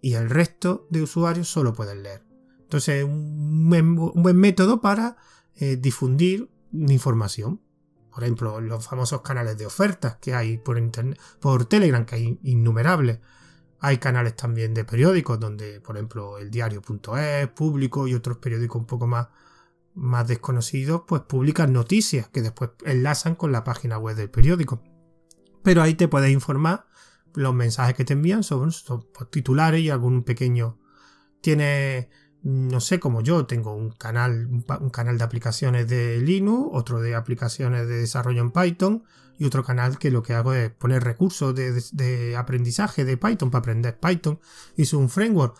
y 0.00 0.14
el 0.14 0.30
resto 0.30 0.86
de 0.90 1.02
usuarios 1.02 1.48
solo 1.48 1.74
pueden 1.74 2.02
leer. 2.02 2.24
Entonces, 2.60 3.04
un 3.04 3.68
buen 3.68 4.36
método 4.36 4.80
para 4.80 5.16
eh, 5.58 5.76
difundir 5.76 6.50
información. 6.72 7.60
Por 8.10 8.24
ejemplo, 8.24 8.60
los 8.60 8.86
famosos 8.86 9.22
canales 9.22 9.56
de 9.58 9.66
ofertas 9.66 10.16
que 10.16 10.34
hay 10.34 10.58
por, 10.58 10.78
internet, 10.78 11.20
por 11.40 11.66
Telegram, 11.66 12.04
que 12.04 12.16
hay 12.16 12.38
innumerables. 12.42 13.20
Hay 13.80 13.98
canales 13.98 14.34
también 14.34 14.74
de 14.74 14.84
periódicos 14.84 15.38
donde, 15.38 15.80
por 15.80 15.96
ejemplo, 15.96 16.38
el 16.38 16.50
diario.es, 16.50 17.48
público 17.48 18.08
y 18.08 18.14
otros 18.14 18.38
periódicos 18.38 18.80
un 18.80 18.86
poco 18.86 19.06
más, 19.06 19.28
más 19.94 20.26
desconocidos, 20.26 21.02
pues 21.06 21.22
publican 21.22 21.72
noticias 21.72 22.28
que 22.28 22.42
después 22.42 22.70
enlazan 22.84 23.36
con 23.36 23.52
la 23.52 23.62
página 23.62 23.98
web 23.98 24.16
del 24.16 24.30
periódico. 24.30 24.82
Pero 25.62 25.82
ahí 25.82 25.94
te 25.94 26.08
puedes 26.08 26.30
informar 26.30 26.88
los 27.34 27.54
mensajes 27.54 27.94
que 27.94 28.04
te 28.04 28.14
envían 28.14 28.42
son, 28.42 28.72
pues, 29.14 29.30
titulares 29.30 29.80
y 29.80 29.90
algún 29.90 30.24
pequeño. 30.24 30.78
Tiene, 31.40 32.10
no 32.48 32.80
sé, 32.80 32.98
como 32.98 33.20
yo, 33.20 33.44
tengo 33.44 33.74
un 33.74 33.90
canal, 33.90 34.48
un 34.48 34.90
canal 34.90 35.18
de 35.18 35.24
aplicaciones 35.24 35.86
de 35.86 36.18
Linux, 36.18 36.70
otro 36.72 37.00
de 37.00 37.14
aplicaciones 37.14 37.86
de 37.86 37.98
desarrollo 37.98 38.40
en 38.40 38.52
Python, 38.52 39.04
y 39.38 39.44
otro 39.44 39.62
canal 39.62 39.98
que 39.98 40.10
lo 40.10 40.22
que 40.22 40.32
hago 40.32 40.54
es 40.54 40.70
poner 40.70 41.04
recursos 41.04 41.54
de, 41.54 42.34
aprendizaje 42.36 43.04
de 43.04 43.18
Python 43.18 43.50
para 43.50 43.60
aprender 43.60 43.98
Python 43.98 44.40
y 44.76 44.82
es 44.82 44.94
un 44.94 45.10
framework. 45.10 45.58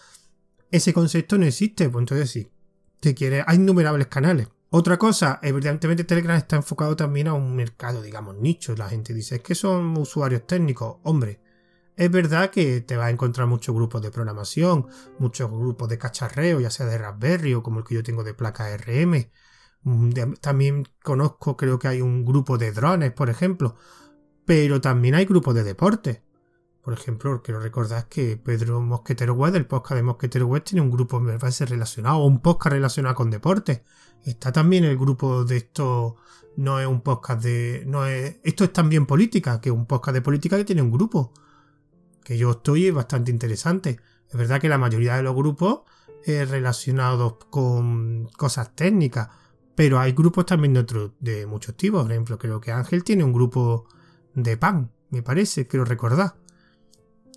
Ese 0.71 0.95
concepto 0.95 1.37
no 1.37 1.45
existe, 1.45 1.91
pues 1.91 2.03
entonces 2.03 2.31
sí. 2.31 2.51
Si 3.03 3.15
quieres, 3.15 3.45
hay 3.47 3.57
innumerables 3.57 4.09
canales. 4.09 4.49
Otra 4.71 4.99
cosa, 4.99 5.41
evidentemente 5.43 6.05
Telegram 6.05 6.37
está 6.37 6.57
enfocado 6.57 6.97
también 6.97 7.29
a 7.29 7.35
un 7.35 7.55
mercado, 7.55 8.03
digamos, 8.03 8.37
nicho. 8.37 8.75
La 8.75 8.89
gente 8.89 9.13
dice, 9.15 9.37
es 9.37 9.43
que 9.43 9.55
son 9.55 9.97
usuarios 9.97 10.47
técnicos. 10.47 10.97
Hombre, 11.05 11.39
es 11.99 12.11
verdad 12.11 12.51
que 12.51 12.81
te 12.81 12.97
vas 12.97 13.09
a 13.09 13.11
encontrar 13.11 13.47
muchos 13.47 13.75
grupos 13.75 14.01
de 14.01 14.11
programación, 14.11 14.87
muchos 15.19 15.51
grupos 15.51 15.89
de 15.89 15.99
cacharreo, 15.99 16.61
ya 16.61 16.71
sea 16.71 16.87
de 16.87 16.97
Raspberry 16.97 17.55
o 17.55 17.63
como 17.63 17.81
el 17.81 17.85
que 17.85 17.95
yo 17.95 18.03
tengo 18.03 18.25
de 18.25 18.35
placa 18.35 18.75
RM, 18.77 19.31
Mm, 19.83 20.11
también 20.41 20.87
conozco, 21.03 21.57
creo 21.57 21.79
que 21.79 21.89
hay 21.89 22.01
un 22.01 22.25
grupo 22.25 22.59
de 22.59 22.73
drones, 22.73 23.13
por 23.13 23.31
ejemplo. 23.31 23.77
Pero 24.45 24.81
también 24.81 25.15
hay 25.15 25.25
grupos 25.27 25.55
de 25.55 25.65
deporte. 25.65 26.23
Por 26.83 26.95
ejemplo, 26.95 27.43
quiero 27.43 27.61
recordar 27.61 28.09
que 28.09 28.37
Pedro 28.37 28.81
Mosquetero 28.81 29.35
Web, 29.35 29.57
el 29.57 29.67
podcast 29.67 29.97
de 29.97 30.03
Mosquetero 30.03 30.47
Web, 30.47 30.65
tiene 30.65 30.81
un 30.83 30.91
grupo, 30.91 31.21
me 31.21 31.39
parece, 31.39 31.67
relacionado, 31.67 32.19
o 32.19 32.27
un 32.27 32.41
podcast 32.41 32.73
relacionado 32.75 33.15
con 33.15 33.31
deporte. 33.31 33.85
Está 34.25 34.53
también 34.53 34.85
el 34.85 34.97
grupo 34.99 35.45
de 35.45 35.59
esto, 35.59 36.17
no 36.57 36.81
es 36.81 36.87
un 36.87 37.03
podcast 37.03 37.43
de. 37.43 37.85
no 37.87 38.07
es 38.07 38.37
Esto 38.43 38.65
es 38.65 38.73
también 38.73 39.07
política, 39.07 39.61
que 39.61 39.69
es 39.71 39.75
un 39.75 39.87
podcast 39.87 40.15
de 40.15 40.23
política 40.23 40.57
que 40.57 40.65
tiene 40.65 40.83
un 40.83 40.91
grupo. 40.91 41.33
Que 42.29 42.37
yo 42.37 42.51
estoy 42.51 42.89
es 42.89 42.93
bastante 42.93 43.31
interesante. 43.31 44.01
Es 44.29 44.37
verdad 44.37 44.61
que 44.61 44.69
la 44.69 44.77
mayoría 44.77 45.17
de 45.17 45.23
los 45.23 45.35
grupos 45.35 45.81
eh, 46.27 46.45
relacionados 46.45 47.37
con 47.49 48.29
cosas 48.37 48.77
técnicas, 48.77 49.31
pero 49.75 49.99
hay 49.99 50.13
grupos 50.13 50.45
también 50.45 50.75
de, 50.75 51.11
de 51.21 51.47
muchos 51.47 51.75
tipos. 51.75 52.03
Por 52.03 52.13
ejemplo, 52.13 52.37
creo 52.37 52.61
que 52.61 52.71
Ángel 52.71 53.03
tiene 53.03 53.25
un 53.25 53.33
grupo 53.33 53.87
de 54.35 54.59
pan, 54.59 54.93
me 55.09 55.23
parece, 55.23 55.67
creo 55.67 55.87
recordar. 55.87 56.37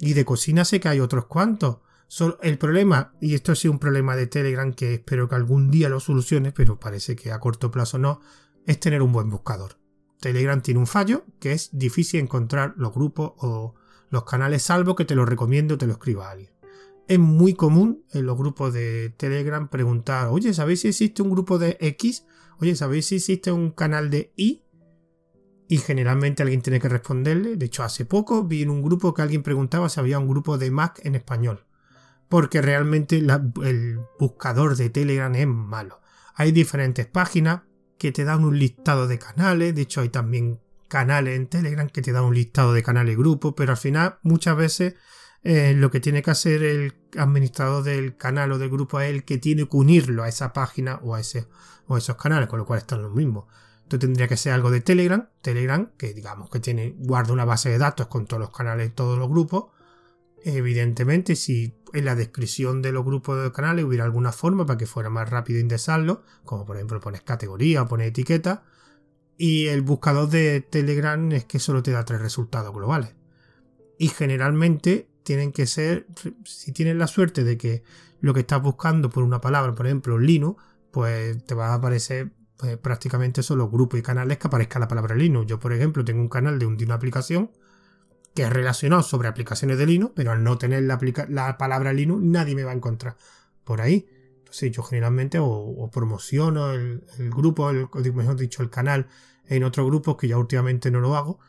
Y 0.02 0.12
de 0.12 0.26
cocina 0.26 0.66
sé 0.66 0.82
que 0.82 0.90
hay 0.90 1.00
otros 1.00 1.28
cuantos. 1.28 1.78
el 2.42 2.58
problema, 2.58 3.14
y 3.22 3.34
esto 3.34 3.54
ha 3.54 3.56
sido 3.56 3.72
un 3.72 3.80
problema 3.80 4.18
de 4.18 4.28
Telegram 4.28 4.74
que 4.74 4.96
espero 4.96 5.30
que 5.30 5.36
algún 5.36 5.72
día 5.72 5.88
lo 5.88 6.02
solucione, 6.02 6.52
pero 6.52 6.82
parece 6.82 7.16
que 7.16 7.32
a 7.32 7.40
corto 7.40 7.72
plazo 7.72 7.98
no, 7.98 8.20
es 8.66 8.78
tener 8.78 9.02
un 9.02 9.14
buen 9.14 9.30
buscador. 9.30 9.78
Telegram 10.20 10.62
tiene 10.62 10.82
un 10.82 10.88
fallo 10.88 11.24
que 11.40 11.54
es 11.54 11.70
difícil 11.72 12.20
encontrar 12.20 12.74
los 12.76 12.94
grupos 12.94 13.32
o 13.38 13.76
los 14.12 14.24
canales 14.26 14.62
salvo 14.62 14.96
que 14.96 15.06
te 15.06 15.16
lo 15.16 15.26
recomiendo 15.26 15.74
o 15.74 15.78
te 15.80 15.88
lo 15.88 15.94
escriba 15.94 16.30
alguien. 16.30 16.52
Es 17.08 17.18
muy 17.18 17.56
común 17.56 18.06
en 18.12 18.28
los 18.28 18.38
grupos 18.38 18.74
de 18.74 19.10
Telegram 19.18 19.68
preguntar, 19.68 20.28
oye, 20.28 20.54
¿sabéis 20.54 20.82
si 20.82 20.90
existe 20.90 21.24
un 21.24 21.32
grupo 21.32 21.58
de 21.58 21.78
X? 21.80 22.28
Oye, 22.60 22.76
¿sabéis 22.76 23.08
si 23.08 23.16
existe 23.16 23.52
un 23.52 23.72
canal 23.72 24.12
de 24.12 24.32
Y? 24.36 24.62
y 25.72 25.78
generalmente 25.78 26.44
alguien 26.44 26.62
tiene 26.62 26.82
que 26.82 26.90
responderle. 26.90 27.56
De 27.56 27.68
hecho, 27.68 27.84
hace 27.84 28.04
poco 28.04 28.44
vi 28.44 28.64
en 28.64 28.70
un 28.70 28.82
grupo 28.82 29.14
que 29.14 29.22
alguien 29.22 29.42
preguntaba 29.42 29.88
si 29.88 30.02
había 30.02 30.20
un 30.20 30.28
grupo 30.28 30.58
de 30.58 30.70
Mac 30.70 31.00
en 31.06 31.16
español. 31.16 31.66
Porque 32.28 32.62
realmente 32.62 33.20
el 33.20 34.00
buscador 34.20 34.76
de 34.76 34.90
Telegram 34.90 35.34
es 35.34 35.48
malo. 35.48 36.02
Hay 36.36 36.52
diferentes 36.52 37.06
páginas 37.06 37.62
que 37.98 38.12
te 38.12 38.26
dan 38.26 38.44
un 38.44 38.60
listado 38.60 39.08
de 39.08 39.18
canales. 39.18 39.74
De 39.74 39.84
hecho, 39.84 40.02
hay 40.02 40.10
también 40.10 40.60
canales 40.92 41.38
en 41.38 41.48
Telegram 41.48 41.88
que 41.88 42.02
te 42.02 42.12
dan 42.12 42.26
un 42.26 42.36
listado 42.36 42.74
de 42.74 42.84
canales 42.84 43.14
y 43.14 43.18
grupos. 43.18 43.54
Pero 43.56 43.72
al 43.72 43.78
final, 43.78 44.20
muchas 44.24 44.58
veces, 44.58 44.96
eh, 45.42 45.74
lo 45.74 45.90
que 45.90 46.02
tiene 46.02 46.22
que 46.22 46.32
hacer 46.32 46.62
el 46.64 46.94
administrador 47.18 47.84
del 47.84 48.18
canal 48.18 48.52
o 48.52 48.58
del 48.60 48.70
grupo 48.70 49.00
es 49.00 49.10
el 49.10 49.24
que 49.24 49.38
tiene 49.38 49.68
que 49.70 49.78
unirlo 49.78 50.24
a 50.24 50.28
esa 50.28 50.52
página 50.52 51.00
o 51.02 51.16
a, 51.16 51.22
ese, 51.22 51.48
o 51.88 51.96
a 51.96 51.98
esos 51.98 52.18
canales, 52.18 52.50
con 52.50 52.60
lo 52.60 52.66
cual 52.66 52.80
están 52.80 53.02
los 53.02 53.14
mismos. 53.14 53.46
Esto 53.84 54.00
tendría 54.00 54.28
que 54.28 54.36
ser 54.36 54.52
algo 54.52 54.70
de 54.70 54.82
Telegram. 54.82 55.30
Telegram, 55.42 55.90
que 55.98 56.14
digamos 56.14 56.50
que 56.50 56.60
tiene, 56.60 56.94
guarda 56.98 57.32
una 57.32 57.46
base 57.46 57.70
de 57.70 57.78
datos 57.78 58.08
con 58.08 58.26
todos 58.26 58.42
los 58.42 58.52
canales, 58.52 58.94
todos 58.94 59.18
los 59.18 59.30
grupos. 59.30 59.68
Evidentemente, 60.44 61.38
si 61.38 61.78
en 61.94 62.06
la 62.06 62.16
descripción 62.16 62.82
de 62.82 62.92
los 62.92 63.06
grupos 63.06 63.42
de 63.42 63.52
canales 63.54 63.86
hubiera 63.86 64.04
alguna 64.04 64.34
forma 64.34 64.66
para 64.66 64.78
que 64.78 64.88
fuera 64.88 65.10
más 65.10 65.30
rápido 65.30 65.60
indexarlo, 65.60 66.24
como 66.44 66.66
por 66.66 66.76
ejemplo 66.76 67.00
pones 67.00 67.22
categoría 67.22 67.84
o 67.84 67.88
pones 67.88 68.08
etiqueta, 68.08 68.64
y 69.44 69.70
el 69.70 69.82
buscador 69.82 70.30
de 70.30 70.62
Telegram 70.62 71.32
es 71.32 71.46
que 71.46 71.58
solo 71.58 71.82
te 71.82 71.90
da 71.90 72.06
tres 72.06 72.22
resultados 72.22 72.72
globales. 72.72 73.16
Y 73.98 74.10
generalmente 74.10 75.10
tienen 75.24 75.52
que 75.52 75.66
ser, 75.66 76.06
si 76.46 76.72
tienes 76.74 76.96
la 76.96 77.08
suerte 77.08 77.44
de 77.44 77.58
que 77.58 77.82
lo 78.20 78.36
que 78.36 78.42
estás 78.42 78.62
buscando 78.62 79.10
por 79.10 79.24
una 79.24 79.42
palabra, 79.42 79.74
por 79.74 79.88
ejemplo 79.88 80.20
Linux, 80.20 80.62
pues 80.92 81.44
te 81.44 81.56
va 81.56 81.70
a 81.70 81.74
aparecer 81.74 82.30
pues, 82.56 82.78
prácticamente 82.78 83.42
son 83.42 83.58
los 83.58 83.72
grupos 83.72 84.00
y 84.00 84.04
canales 84.04 84.38
que 84.38 84.46
aparezca 84.46 84.78
la 84.78 84.88
palabra 84.88 85.16
Linux. 85.16 85.48
Yo, 85.48 85.60
por 85.60 85.74
ejemplo, 85.74 86.06
tengo 86.06 86.22
un 86.22 86.30
canal 86.30 86.60
de, 86.60 86.68
una 86.68 86.94
aplicación 86.94 87.50
que 88.36 88.44
es 88.44 88.50
relacionado 88.52 89.02
sobre 89.02 89.28
aplicaciones 89.28 89.80
de 89.80 89.88
Linux, 89.88 90.14
pero 90.16 90.34
al 90.34 90.44
no 90.44 90.60
tener 90.60 90.84
la, 90.84 91.58
palabra 91.58 91.94
Linux, 91.94 92.22
nadie 92.22 92.54
me 92.54 92.64
va 92.64 92.74
a 92.74 92.76
encontrar 92.76 93.18
por 93.64 93.82
ahí. 93.82 94.08
Entonces, 94.38 94.72
yo 94.72 94.84
generalmente 94.84 95.40
o, 95.42 95.90
promociono 95.92 96.74
el, 96.74 97.02
grupo, 97.32 97.72
el, 97.72 97.88
mejor 98.14 98.36
dicho, 98.36 98.62
el 98.62 98.70
canal 98.70 99.08
en 99.48 99.64
otros 99.64 99.86
grupos 99.86 100.18
que 100.18 100.28
ya 100.28 100.38
últimamente 100.38 100.92
no 100.92 101.00
lo 101.00 101.16
hago, 101.16 101.40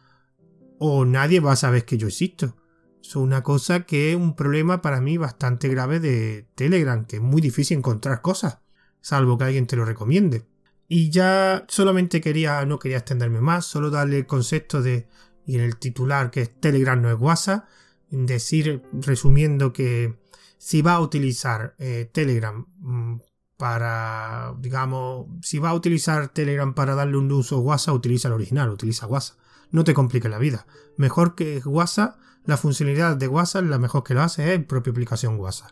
o 0.78 1.04
nadie 1.04 1.40
va 1.40 1.52
a 1.52 1.56
saber 1.56 1.84
que 1.84 1.98
yo 1.98 2.08
existo. 2.08 2.56
Es 3.00 3.16
una 3.16 3.42
cosa 3.42 3.84
que 3.84 4.10
es 4.10 4.16
un 4.16 4.36
problema 4.36 4.80
para 4.80 5.00
mí 5.00 5.16
bastante 5.16 5.68
grave 5.68 6.00
de 6.00 6.46
Telegram, 6.54 7.04
que 7.04 7.16
es 7.16 7.22
muy 7.22 7.40
difícil 7.40 7.78
encontrar 7.78 8.22
cosas, 8.22 8.58
salvo 9.00 9.36
que 9.38 9.44
alguien 9.44 9.66
te 9.66 9.76
lo 9.76 9.84
recomiende. 9.84 10.44
Y 10.88 11.10
ya 11.10 11.64
solamente 11.68 12.20
quería, 12.20 12.64
no 12.64 12.78
quería 12.78 12.98
extenderme 12.98 13.40
más, 13.40 13.64
solo 13.64 13.90
darle 13.90 14.18
el 14.18 14.26
concepto 14.26 14.82
de, 14.82 15.08
y 15.46 15.56
en 15.56 15.62
el 15.62 15.76
titular 15.76 16.30
que 16.30 16.42
es 16.42 16.60
Telegram 16.60 17.00
no 17.00 17.10
es 17.10 17.18
WhatsApp, 17.18 17.64
decir, 18.10 18.82
resumiendo 18.92 19.72
que 19.72 20.14
si 20.58 20.82
va 20.82 20.94
a 20.94 21.00
utilizar 21.00 21.74
eh, 21.78 22.08
Telegram 22.12 22.66
mm, 22.78 23.20
para, 23.62 24.56
digamos, 24.58 25.26
si 25.40 25.60
va 25.60 25.70
a 25.70 25.74
utilizar 25.74 26.30
Telegram 26.30 26.74
para 26.74 26.96
darle 26.96 27.16
un 27.16 27.30
uso 27.30 27.58
a 27.58 27.60
WhatsApp, 27.60 27.94
utiliza 27.94 28.26
el 28.26 28.34
original, 28.34 28.70
utiliza 28.70 29.06
WhatsApp. 29.06 29.38
No 29.70 29.84
te 29.84 29.94
complique 29.94 30.28
la 30.28 30.38
vida. 30.38 30.66
Mejor 30.96 31.36
que 31.36 31.62
WhatsApp, 31.64 32.16
la 32.44 32.56
funcionalidad 32.56 33.16
de 33.16 33.28
WhatsApp, 33.28 33.66
la 33.66 33.78
mejor 33.78 34.02
que 34.02 34.14
lo 34.14 34.22
hace 34.22 34.52
es 34.52 34.58
la 34.58 34.66
propia 34.66 34.90
aplicación 34.90 35.38
WhatsApp. 35.38 35.70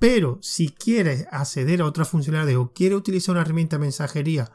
Pero 0.00 0.40
si 0.42 0.70
quieres 0.70 1.28
acceder 1.30 1.82
a 1.82 1.84
otra 1.84 2.04
funcionalidad 2.04 2.60
o 2.60 2.72
quieres 2.72 2.98
utilizar 2.98 3.34
una 3.34 3.42
herramienta 3.42 3.76
de 3.76 3.82
mensajería 3.82 4.50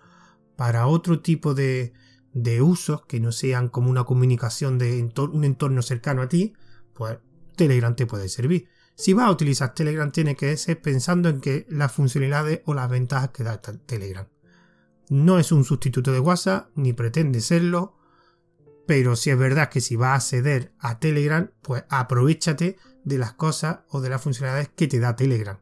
para 0.58 0.88
otro 0.88 1.22
tipo 1.22 1.54
de, 1.54 1.94
de 2.34 2.62
usos 2.62 3.06
que 3.06 3.22
no 3.22 3.32
sean 3.32 3.70
como 3.70 3.90
una 3.90 4.04
comunicación 4.04 4.80
de 4.80 5.10
un 5.32 5.46
entorno 5.46 5.82
cercano 5.82 6.24
a 6.24 6.28
ti, 6.28 6.52
pues 6.94 7.20
Telegram 7.56 7.96
te 7.96 8.06
puede 8.06 8.28
servir. 8.28 8.68
Si 8.96 9.14
vas 9.14 9.28
a 9.28 9.32
utilizar 9.32 9.76
Telegram, 9.76 10.12
tiene 10.12 10.36
que 10.36 10.56
ser 10.56 10.82
pensando 10.82 11.30
en 11.30 11.42
que 11.42 11.66
las 11.70 11.92
funcionalidades 11.92 12.62
o 12.66 12.74
las 12.74 12.90
ventajas 12.90 13.30
que 13.30 13.44
da 13.44 13.62
Telegram. 13.62 14.28
No 15.10 15.38
es 15.38 15.52
un 15.52 15.66
sustituto 15.66 16.12
de 16.12 16.20
WhatsApp, 16.20 16.70
ni 16.76 16.94
pretende 16.94 17.42
serlo, 17.42 17.98
pero 18.88 19.16
si 19.16 19.32
es 19.32 19.38
verdad 19.38 19.70
que 19.70 19.82
si 19.82 19.96
vas 19.96 20.12
a 20.12 20.16
acceder 20.16 20.74
a 20.80 21.00
Telegram, 21.00 21.52
pues 21.62 21.84
aprovechate 21.90 22.78
de 23.04 23.18
las 23.18 23.34
cosas 23.34 23.80
o 23.90 24.02
de 24.02 24.10
las 24.10 24.22
funcionalidades 24.22 24.70
que 24.76 24.88
te 24.88 25.00
da 25.00 25.16
Telegram. 25.16 25.60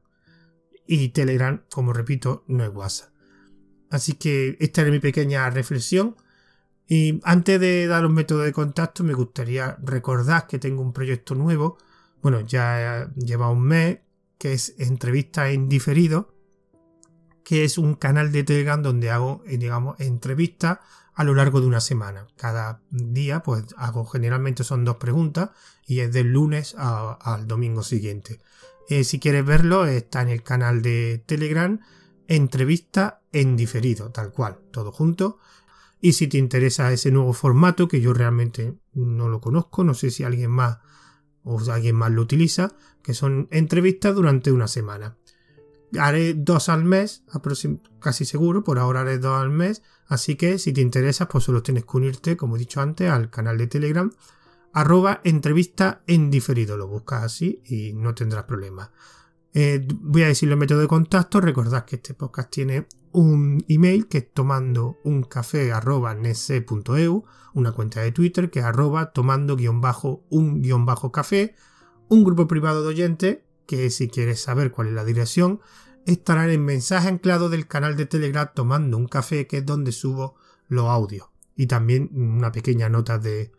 Y 0.86 1.10
Telegram, 1.10 1.64
como 1.72 1.94
repito, 1.94 2.44
no 2.48 2.64
es 2.64 2.70
WhatsApp. 2.70 3.10
Así 3.90 4.14
que 4.14 4.58
esta 4.60 4.82
era 4.82 4.92
mi 4.92 5.00
pequeña 5.00 5.50
reflexión. 5.50 6.16
Y 6.88 7.20
antes 7.24 7.60
de 7.60 7.88
dar 7.88 8.06
un 8.06 8.14
método 8.14 8.40
de 8.40 8.52
contacto, 8.52 9.04
me 9.04 9.14
gustaría 9.14 9.78
recordar 9.82 10.48
que 10.48 10.60
tengo 10.60 10.82
un 10.82 10.94
proyecto 10.94 11.36
nuevo. 11.36 11.78
Bueno, 12.24 12.40
ya 12.40 13.12
lleva 13.18 13.50
un 13.50 13.64
mes, 13.64 14.00
que 14.38 14.54
es 14.54 14.76
entrevista 14.80 15.50
en 15.50 15.68
diferido, 15.68 16.34
que 17.44 17.66
es 17.66 17.78
un 17.78 17.96
canal 17.96 18.32
de 18.32 18.46
Telegram 18.46 18.82
donde 18.82 19.12
hago, 19.12 19.44
eh, 19.46 19.58
digamos, 19.58 20.00
entrevistas 20.00 20.80
a 21.14 21.26
lo 21.26 21.36
largo 21.36 21.60
de 21.60 21.68
una 21.68 21.82
semana. 21.82 22.26
Cada 22.38 22.82
día, 22.90 23.44
pues 23.44 23.66
hago 23.76 24.06
generalmente 24.06 24.64
son 24.64 24.86
dos 24.86 24.96
preguntas 24.96 25.50
y 25.86 26.00
es 26.00 26.14
del 26.14 26.32
lunes 26.32 26.76
al 26.78 27.46
domingo 27.46 27.84
siguiente. 27.84 28.40
Eh, 28.88 29.04
si 29.04 29.20
quieres 29.20 29.46
verlo, 29.46 29.86
está 29.86 30.22
en 30.22 30.30
el 30.30 30.44
canal 30.44 30.82
de 30.82 31.22
Telegram, 31.26 31.82
entrevista 32.30 33.22
en 33.34 33.58
diferido, 33.58 34.12
tal 34.12 34.32
cual, 34.32 34.60
todo 34.72 34.94
junto. 34.94 35.40
Y 36.00 36.14
si 36.14 36.28
te 36.28 36.38
interesa 36.38 36.92
ese 36.94 37.12
nuevo 37.12 37.34
formato, 37.34 37.90
que 37.90 38.00
yo 38.00 38.14
realmente 38.14 38.76
no 38.94 39.28
lo 39.28 39.42
conozco, 39.42 39.84
no 39.84 39.94
sé 39.94 40.10
si 40.10 40.24
alguien 40.24 40.52
más 40.52 40.78
o 41.44 41.60
alguien 41.72 41.96
más 41.96 42.12
lo 42.12 42.22
utiliza, 42.22 42.76
que 43.02 43.14
son 43.14 43.48
entrevistas 43.52 44.16
durante 44.16 44.52
una 44.52 44.68
semana. 44.68 45.18
Haré 46.00 46.34
dos 46.34 46.70
al 46.70 46.86
mes, 46.86 47.24
casi 48.00 48.26
seguro, 48.26 48.64
por 48.64 48.80
ahora 48.80 49.02
haré 49.02 49.20
dos 49.20 49.40
al 49.40 49.52
mes, 49.52 49.84
así 50.08 50.36
que 50.36 50.58
si 50.58 50.74
te 50.74 50.82
interesa, 50.82 51.28
pues 51.28 51.44
solo 51.44 51.62
tienes 51.62 51.86
que 51.86 51.98
unirte, 51.98 52.38
como 52.38 52.56
he 52.56 52.60
dicho 52.60 52.82
antes, 52.82 53.10
al 53.10 53.30
canal 53.30 53.58
de 53.58 53.68
Telegram, 53.68 54.12
arroba 54.74 55.22
entrevista 55.24 56.02
en 56.08 56.32
diferido, 56.32 56.78
lo 56.78 56.88
buscas 56.88 57.24
así 57.24 57.62
y 57.66 57.94
no 57.94 58.16
tendrás 58.16 58.46
problemas. 58.46 58.90
Eh, 59.54 59.86
voy 60.02 60.24
a 60.24 60.28
decir 60.28 60.50
los 60.50 60.58
métodos 60.58 60.82
de 60.82 60.88
contacto, 60.88 61.40
recordad 61.40 61.86
que 61.86 61.98
este 61.98 62.14
podcast 62.14 62.50
tiene 62.50 62.88
un 63.12 63.64
email 63.68 64.08
que 64.08 64.18
es 64.20 64.34
tomando 64.34 65.00
un 65.04 65.24
café 65.24 65.72
arroba 65.72 66.16
nese.eu, 66.16 67.24
una 67.54 67.72
cuenta 67.72 68.02
de 68.02 68.12
Twitter 68.12 68.50
que 68.50 68.60
es 68.60 68.66
arroba 68.66 69.12
tomando 69.12 69.56
guion 69.56 69.80
bajo 69.80 70.24
un 70.30 70.62
guion 70.62 70.86
bajo 70.86 71.12
café, 71.12 71.56
un 72.10 72.24
grupo 72.24 72.48
privado 72.48 72.82
de 72.82 72.88
oyentes 72.90 73.38
que 73.68 73.90
si 73.90 74.08
quieres 74.08 74.42
saber 74.42 74.72
cuál 74.72 74.88
es 74.88 74.94
la 74.94 75.06
dirección, 75.06 75.62
estará 76.06 76.46
en 76.46 76.52
el 76.52 76.60
mensaje 76.60 77.08
anclado 77.08 77.50
del 77.50 77.68
canal 77.68 77.96
de 77.96 78.06
Telegram 78.06 78.50
tomando 78.54 78.98
un 78.98 79.08
café, 79.08 79.48
que 79.48 79.58
es 79.58 79.66
donde 79.66 79.92
subo 79.92 80.36
los 80.68 80.86
audios. 80.86 81.28
Y 81.56 81.68
también 81.68 82.10
una 82.14 82.52
pequeña 82.52 82.90
nota 82.90 83.20
de, 83.20 83.52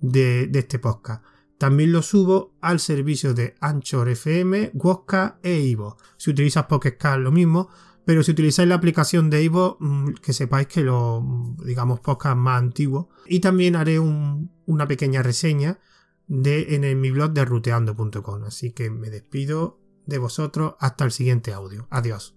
de, 0.00 0.50
este 0.52 0.78
podcast. 0.78 1.22
También 1.62 1.92
lo 1.92 2.02
subo 2.02 2.56
al 2.60 2.80
servicio 2.80 3.34
de 3.34 3.54
Anchor 3.60 4.08
FM, 4.08 4.72
Wosca 4.74 5.38
e 5.44 5.60
Ivo. 5.60 5.96
Si 6.16 6.28
utilizas 6.28 6.66
Pocket 6.66 6.98
lo 7.18 7.30
mismo, 7.30 7.68
pero 8.04 8.24
si 8.24 8.32
utilizáis 8.32 8.68
la 8.68 8.74
aplicación 8.74 9.30
de 9.30 9.44
Ivo, 9.44 9.76
mm, 9.78 10.14
que 10.14 10.32
sepáis 10.32 10.66
que 10.66 10.82
los, 10.82 11.22
digamos, 11.64 12.00
podcast 12.00 12.36
más 12.36 12.60
antiguos. 12.60 13.06
Y 13.26 13.38
también 13.38 13.76
haré 13.76 14.00
una 14.00 14.88
pequeña 14.88 15.22
reseña 15.22 15.78
de, 16.26 16.74
en, 16.74 17.00
mi 17.00 17.12
blog 17.12 17.30
de 17.30 17.44
ruteando.com. 17.44 18.42
Así 18.42 18.72
que 18.72 18.90
me 18.90 19.08
despido 19.08 19.78
de 20.04 20.18
vosotros 20.18 20.74
hasta 20.80 21.04
el 21.04 21.12
siguiente 21.12 21.52
audio. 21.52 21.86
Adiós. 21.90 22.34